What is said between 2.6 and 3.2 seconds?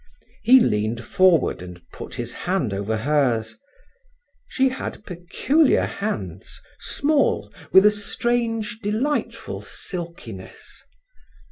over